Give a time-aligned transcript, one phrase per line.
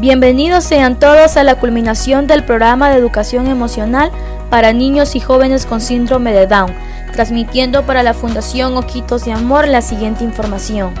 [0.00, 4.12] Bienvenidos sean todos a la culminación del programa de educación emocional
[4.48, 6.72] para niños y jóvenes con síndrome de Down,
[7.12, 10.94] transmitiendo para la Fundación Ojitos de Amor la siguiente información.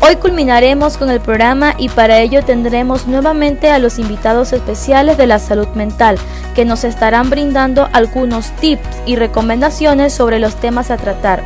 [0.00, 5.26] Hoy culminaremos con el programa y para ello tendremos nuevamente a los invitados especiales de
[5.26, 6.16] la salud mental
[6.54, 11.42] que nos estarán brindando algunos tips y recomendaciones sobre los temas a tratar.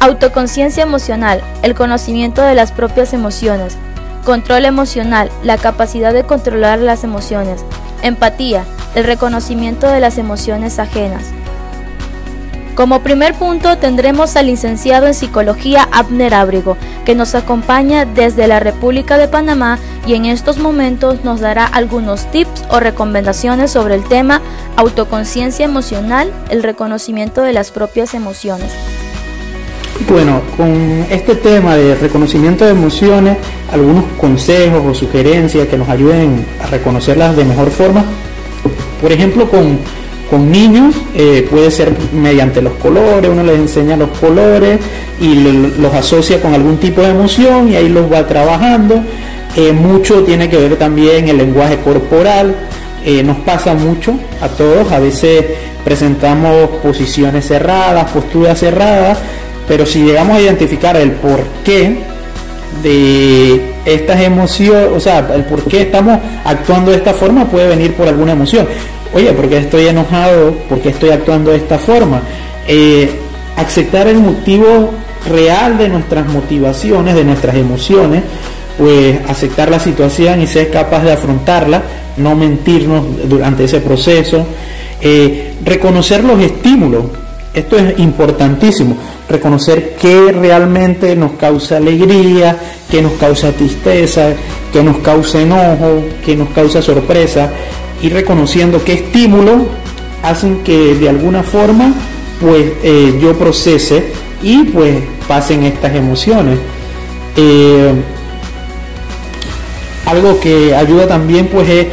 [0.00, 3.76] Autoconciencia emocional, el conocimiento de las propias emociones.
[4.24, 7.62] Control emocional, la capacidad de controlar las emociones.
[8.02, 8.64] Empatía,
[8.94, 11.24] el reconocimiento de las emociones ajenas.
[12.74, 18.60] Como primer punto tendremos al licenciado en psicología Abner Ábrigo, que nos acompaña desde la
[18.60, 24.04] República de Panamá y en estos momentos nos dará algunos tips o recomendaciones sobre el
[24.04, 24.40] tema
[24.76, 28.72] autoconciencia emocional, el reconocimiento de las propias emociones.
[30.08, 33.38] Bueno, con este tema de reconocimiento de emociones,
[33.72, 38.04] algunos consejos o sugerencias que nos ayuden a reconocerlas de mejor forma.
[39.00, 39.78] Por ejemplo, con
[40.30, 44.80] con niños eh, puede ser mediante los colores, uno les enseña los colores
[45.20, 45.34] y
[45.78, 49.02] los asocia con algún tipo de emoción y ahí los va trabajando.
[49.56, 52.54] Eh, mucho tiene que ver también el lenguaje corporal,
[53.04, 55.44] eh, nos pasa mucho a todos, a veces
[55.84, 59.18] presentamos posiciones cerradas, posturas cerradas,
[59.68, 61.98] pero si llegamos a identificar el porqué
[62.82, 67.94] de estas emociones, o sea, el por qué estamos actuando de esta forma puede venir
[67.94, 68.66] por alguna emoción
[69.14, 70.52] oye, ¿por qué estoy enojado?
[70.68, 72.20] ¿Por qué estoy actuando de esta forma?
[72.66, 73.08] Eh,
[73.56, 74.92] aceptar el motivo
[75.28, 78.22] real de nuestras motivaciones, de nuestras emociones,
[78.76, 81.82] pues aceptar la situación y ser capaz de afrontarla,
[82.16, 84.44] no mentirnos durante ese proceso,
[85.00, 87.04] eh, reconocer los estímulos,
[87.54, 88.96] esto es importantísimo,
[89.28, 92.56] reconocer qué realmente nos causa alegría,
[92.90, 94.30] qué nos causa tristeza,
[94.72, 97.50] qué nos causa enojo, qué nos causa sorpresa,
[98.02, 99.62] y reconociendo qué estímulos
[100.22, 101.92] hacen que de alguna forma
[102.40, 104.04] pues eh, yo procese
[104.42, 104.96] y pues
[105.26, 106.58] pasen estas emociones.
[107.36, 107.92] Eh,
[110.06, 111.86] algo que ayuda también pues es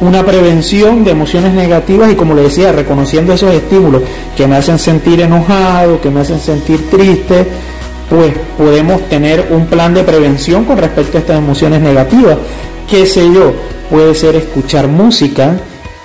[0.00, 4.02] una prevención de emociones negativas y como le decía, reconociendo esos estímulos
[4.36, 7.46] que me hacen sentir enojado, que me hacen sentir triste,
[8.10, 12.36] pues podemos tener un plan de prevención con respecto a estas emociones negativas.
[12.88, 13.52] ¿Qué sé yo?
[13.90, 15.56] puede ser escuchar música,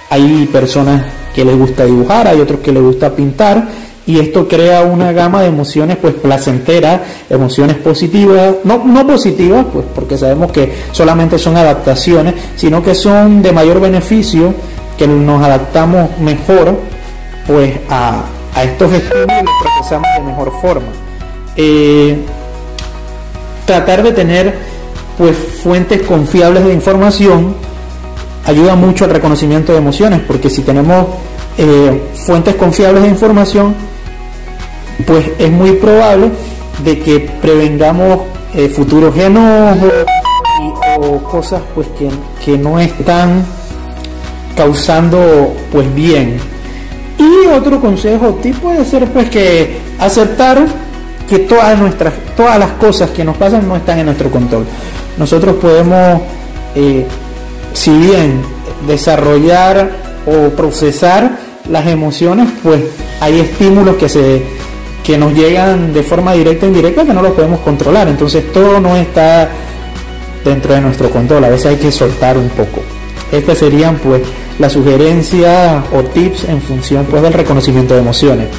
[0.10, 3.68] hay personas que les gusta dibujar, hay otros que les gusta pintar
[4.10, 9.86] y esto crea una gama de emociones pues placenteras, emociones positivas, no, no positivas pues
[9.94, 14.56] porque sabemos que solamente son adaptaciones, sino que son de mayor beneficio,
[14.98, 16.80] que nos adaptamos mejor
[17.46, 18.24] pues a,
[18.64, 20.88] estos estímulos y los procesamos de mejor forma.
[21.56, 22.18] Eh,
[23.68, 24.58] tratar de tener
[25.20, 27.54] pues fuentes confiables de información
[28.44, 31.06] ayuda mucho al reconocimiento de emociones, porque si tenemos
[31.60, 33.76] eh, fuentes confiables de información,
[35.06, 36.32] pues es muy probable
[36.84, 38.22] de que prevengamos
[38.54, 39.92] eh, futuros enojos
[40.98, 42.10] o cosas pues que,
[42.44, 43.46] que, no están
[44.56, 46.38] causando pues bien.
[47.18, 50.66] Y otro consejo tip puede ser pues que aceptar
[51.30, 54.66] que todas nuestras todas las cosas que nos pasan no están en nuestro control.
[55.18, 56.22] Nosotros podemos
[56.76, 57.06] eh,
[57.74, 58.42] si bien
[58.88, 59.92] desarrollar
[60.26, 61.38] o procesar
[61.70, 62.84] las emociones, pues
[63.20, 64.59] hay estímulos que se
[65.10, 68.08] que nos llegan de forma directa e indirecta que no los podemos controlar.
[68.08, 69.50] Entonces todo no está
[70.46, 71.44] dentro de nuestro control.
[71.46, 72.84] A veces hay que soltar un poco.
[73.32, 74.22] Estas serían pues
[74.60, 78.50] las sugerencias o tips en función pues del reconocimiento de emociones.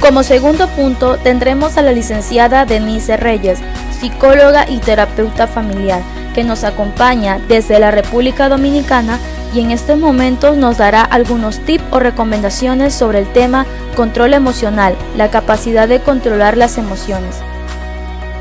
[0.00, 3.58] Como segundo punto tendremos a la licenciada Denise Reyes,
[4.00, 6.00] psicóloga y terapeuta familiar
[6.36, 9.18] que nos acompaña desde la República Dominicana
[9.54, 13.64] y en estos momentos nos dará algunos tips o recomendaciones sobre el tema
[13.96, 17.36] control emocional, la capacidad de controlar las emociones.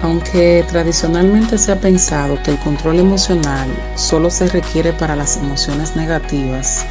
[0.01, 5.95] Aunque tradicionalmente se ha pensado que el control emocional solo se requiere para las emociones
[5.95, 6.86] negativas,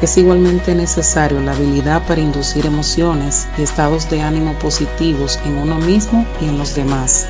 [0.00, 5.76] es igualmente necesario la habilidad para inducir emociones y estados de ánimo positivos en uno
[5.76, 7.26] mismo y en los demás.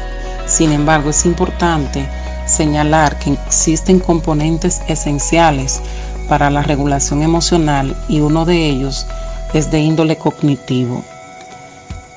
[0.47, 2.09] Sin embargo, es importante
[2.47, 5.81] señalar que existen componentes esenciales
[6.29, 9.07] para la regulación emocional y uno de ellos
[9.53, 11.05] es de índole cognitivo.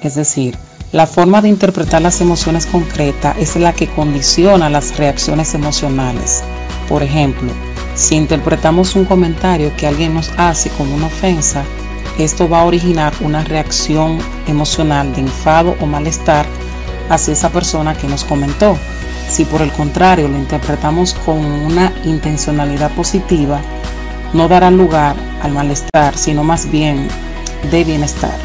[0.01, 0.57] Es decir,
[0.91, 6.43] la forma de interpretar las emociones concretas es la que condiciona las reacciones emocionales.
[6.87, 7.51] Por ejemplo,
[7.95, 11.63] si interpretamos un comentario que alguien nos hace como una ofensa,
[12.17, 14.17] esto va a originar una reacción
[14.47, 16.45] emocional de enfado o malestar
[17.09, 18.77] hacia esa persona que nos comentó
[19.29, 23.61] Si por el contrario lo interpretamos con una intencionalidad positiva,
[24.33, 27.07] no dará lugar al malestar, sino más bien
[27.71, 28.35] de bienestar.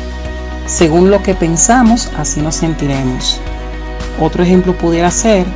[0.66, 3.40] Según lo que pensamos, así nos sentiremos.
[4.20, 5.46] Otro ejemplo pudiera ser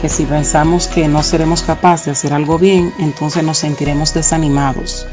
[0.00, 5.06] que si pensamos que no seremos capaces de hacer algo bien, entonces nos sentiremos desanimados.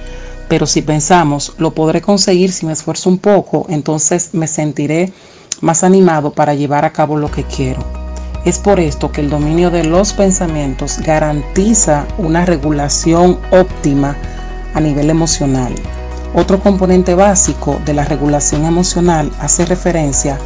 [0.48, 5.12] Pero si pensamos, lo podré conseguir si me esfuerzo un poco, entonces me sentiré
[5.60, 8.07] más animado para llevar a cabo lo que quiero.
[8.48, 14.16] Es por esto que el dominio de los pensamientos garantiza una regulación óptima
[14.74, 15.76] a nivel emocional.
[16.34, 20.38] Otro componente básico de la regulación emocional hace referencia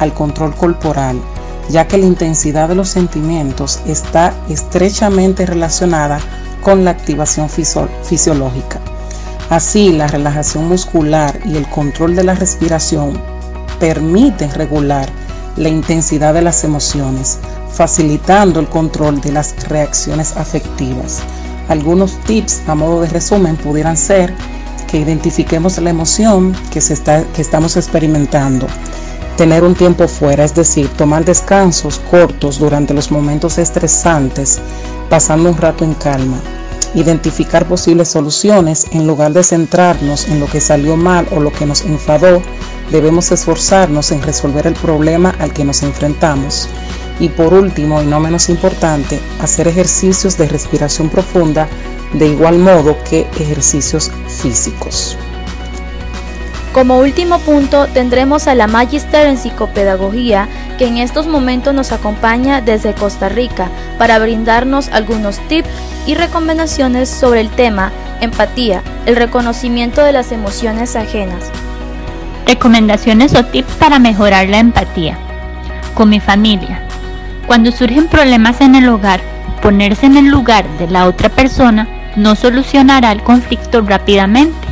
[0.00, 1.18] al control corporal,
[1.70, 6.18] ya que la intensidad de los sentimientos está estrechamente relacionada
[6.60, 8.80] con la activación fisiológica.
[9.48, 13.18] Así, la relajación muscular y el control de la respiración
[13.80, 15.08] permiten regular
[15.56, 17.38] la intensidad de las emociones,
[17.72, 21.20] facilitando el control de las reacciones afectivas.
[21.68, 24.32] Algunos tips a modo de resumen pudieran ser
[24.86, 28.66] que identifiquemos la emoción que, se está, que estamos experimentando,
[29.36, 34.60] tener un tiempo fuera, es decir, tomar descansos cortos durante los momentos estresantes,
[35.10, 36.40] pasando un rato en calma,
[36.94, 41.66] identificar posibles soluciones en lugar de centrarnos en lo que salió mal o lo que
[41.66, 42.40] nos enfadó,
[42.90, 46.68] debemos esforzarnos en resolver el problema al que nos enfrentamos.
[47.18, 51.68] Y por último, y no menos importante, hacer ejercicios de respiración profunda
[52.12, 55.16] de igual modo que ejercicios físicos.
[56.72, 60.46] Como último punto tendremos a la Magister en Psicopedagogía
[60.76, 65.70] que en estos momentos nos acompaña desde Costa Rica para brindarnos algunos tips
[66.06, 71.50] y recomendaciones sobre el tema empatía, el reconocimiento de las emociones ajenas.
[72.46, 75.18] Recomendaciones o tips para mejorar la empatía.
[75.94, 76.82] Con mi familia.
[77.46, 79.20] Cuando surgen problemas en el hogar,
[79.62, 84.66] ponerse en el lugar de la otra persona no solucionará el conflicto rápidamente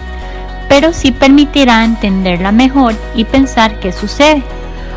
[0.69, 4.43] pero sí permitirá entenderla mejor y pensar qué sucede,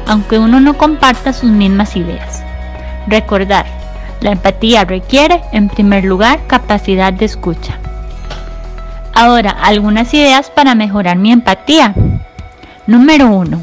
[0.08, 2.44] aunque uno no comparta sus mismas ideas.
[3.08, 3.66] Recordar,
[4.22, 7.78] la empatía requiere, en primer lugar, capacidad de escucha.
[9.14, 11.94] Ahora, algunas ideas para mejorar mi empatía.
[12.88, 13.62] Número 1.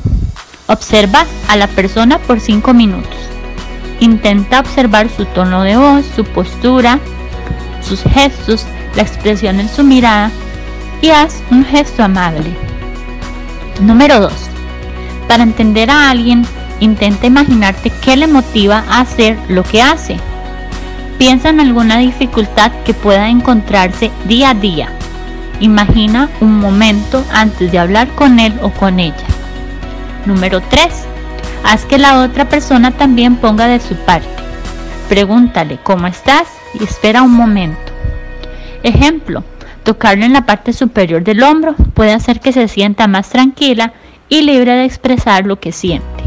[0.67, 3.17] Observa a la persona por 5 minutos.
[3.99, 6.99] Intenta observar su tono de voz, su postura,
[7.81, 10.31] sus gestos, la expresión en su mirada
[11.01, 12.55] y haz un gesto amable.
[13.81, 14.31] Número 2.
[15.27, 16.45] Para entender a alguien,
[16.81, 20.19] intenta imaginarte qué le motiva a hacer lo que hace.
[21.17, 24.91] Piensa en alguna dificultad que pueda encontrarse día a día.
[25.61, 29.27] Imagina un momento antes de hablar con él o con ella.
[30.27, 30.87] Número 3.
[31.65, 34.29] Haz que la otra persona también ponga de su parte.
[35.09, 36.49] Pregúntale cómo estás
[36.79, 37.93] y espera un momento.
[38.83, 39.45] Ejemplo,
[39.85, 43.93] Tocarlo en la parte superior del hombro puede hacer que se sienta más tranquila
[44.31, 46.25] y libre de expresar lo que siente.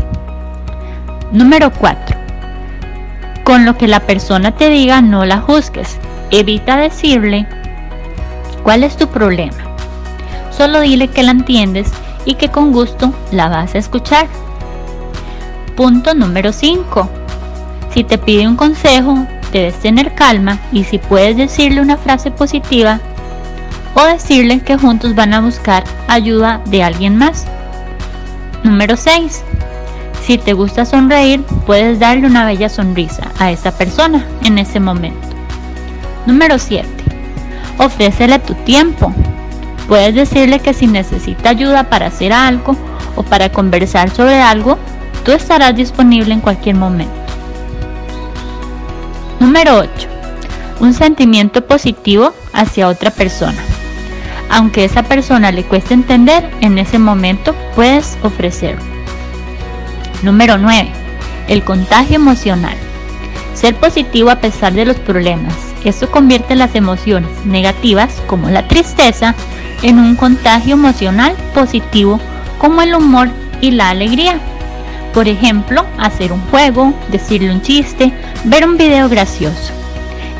[1.31, 2.15] Número 4.
[3.43, 5.97] Con lo que la persona te diga no la juzgues.
[6.29, 7.47] Evita decirle
[8.67, 9.55] cuál es tu problema.
[10.51, 11.89] Solo dile que la entiendes
[12.25, 14.27] y que con gusto la vas a escuchar.
[15.77, 17.09] Punto número 5.
[17.93, 22.99] Si te pide un consejo, debes tener calma y si puedes decirle una frase positiva,
[23.93, 27.47] o decirle que juntos van a buscar ayuda de alguien más.
[28.65, 29.45] Número 6.
[30.25, 35.25] Si te gusta sonreír, puedes darle una bella sonrisa a esa persona en ese momento.
[36.25, 37.06] Número 7.
[37.77, 39.13] Ofrécele tu tiempo.
[39.87, 42.75] Puedes decirle que si necesita ayuda para hacer algo
[43.15, 44.77] o para conversar sobre algo,
[45.23, 47.13] tú estarás disponible en cualquier momento.
[49.39, 49.89] Número 8.
[50.79, 53.57] Un sentimiento positivo hacia otra persona
[54.49, 58.81] aunque esa persona le cueste entender, en ese momento puedes ofrecerlo.
[60.23, 60.89] Número 9.
[61.47, 62.75] El contagio emocional.
[63.53, 65.53] Ser positivo a pesar de los problemas.
[65.83, 69.35] Esto convierte las emociones negativas, como la tristeza,
[69.81, 72.19] en un contagio emocional positivo,
[72.57, 73.29] como el humor
[73.61, 74.39] y la alegría.
[75.13, 78.11] Por ejemplo, hacer un juego, decirle un chiste,
[78.43, 79.73] ver un video gracioso.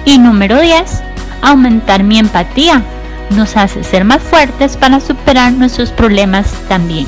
[0.06, 1.04] Y número 10.
[1.42, 2.82] Aumentar mi empatía
[3.32, 7.08] nos hace ser más fuertes para superar nuestros problemas también.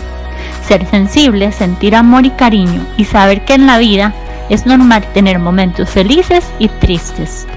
[0.67, 4.13] Ser sensible, sentir amor y cariño y saber que en la vida
[4.49, 7.47] es normal tener momentos felices y tristes.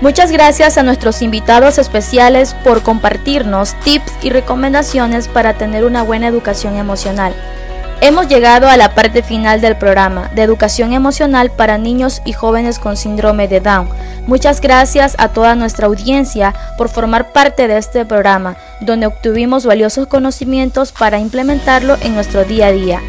[0.00, 6.26] Muchas gracias a nuestros invitados especiales por compartirnos tips y recomendaciones para tener una buena
[6.26, 7.34] educación emocional.
[8.00, 12.78] Hemos llegado a la parte final del programa de educación emocional para niños y jóvenes
[12.78, 13.90] con síndrome de Down.
[14.26, 20.06] Muchas gracias a toda nuestra audiencia por formar parte de este programa, donde obtuvimos valiosos
[20.06, 23.02] conocimientos para implementarlo en nuestro día a día.